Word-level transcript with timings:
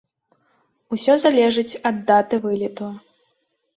Усё 0.95 1.13
залежыць, 1.25 1.77
ад 1.91 2.01
даты 2.11 2.43
вылету. 2.47 2.93